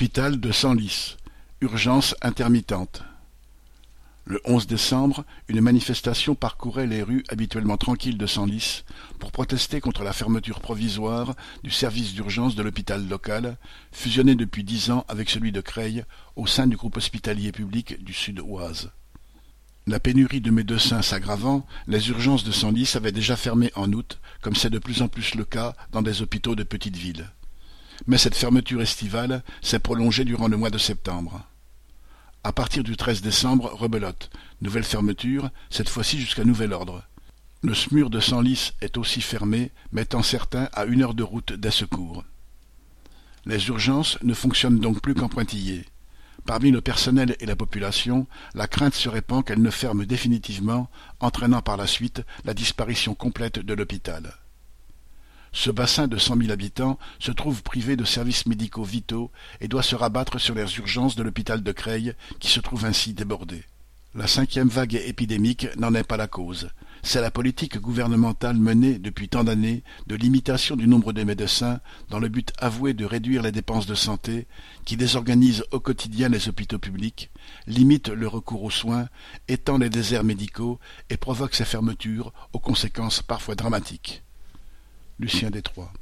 [0.00, 1.16] Hôpital de Senlis.
[1.60, 3.02] Urgence intermittente.
[4.26, 8.84] Le 11 décembre, une manifestation parcourait les rues habituellement tranquilles de Senlis
[9.18, 11.34] pour protester contre la fermeture provisoire
[11.64, 13.56] du service d'urgence de l'hôpital local,
[13.90, 16.04] fusionné depuis dix ans avec celui de Creil
[16.36, 18.92] au sein du groupe hospitalier public du Sud-Oise.
[19.88, 24.54] La pénurie de médecins s'aggravant, les urgences de Senlis avaient déjà fermé en août, comme
[24.54, 27.28] c'est de plus en plus le cas dans des hôpitaux de petites villes.
[28.06, 31.44] Mais cette fermeture estivale s'est prolongée durant le mois de septembre.
[32.44, 34.30] À partir du 13 décembre, rebelote.
[34.62, 37.02] Nouvelle fermeture, cette fois-ci jusqu'à nouvel ordre.
[37.62, 41.72] Le SMUR de Senlis est aussi fermé, mettant certains à une heure de route des
[41.72, 42.24] secours.
[43.44, 45.84] Les urgences ne fonctionnent donc plus qu'en pointillé.
[46.46, 50.88] Parmi le personnel et la population, la crainte se répand qu'elle ne ferme définitivement,
[51.20, 54.34] entraînant par la suite la disparition complète de l'hôpital.
[55.52, 59.30] Ce bassin de cent mille habitants se trouve privé de services médicaux vitaux
[59.60, 63.14] et doit se rabattre sur les urgences de l'hôpital de Creil, qui se trouve ainsi
[63.14, 63.64] débordé.
[64.14, 66.70] La cinquième vague épidémique n'en est pas la cause.
[67.02, 72.18] C'est la politique gouvernementale menée depuis tant d'années de limitation du nombre de médecins dans
[72.18, 74.46] le but avoué de réduire les dépenses de santé
[74.84, 77.30] qui désorganise au quotidien les hôpitaux publics,
[77.66, 79.08] limite le recours aux soins,
[79.46, 84.22] étend les déserts médicaux et provoque ces fermetures aux conséquences parfois dramatiques.
[85.18, 85.92] Lucien Détroit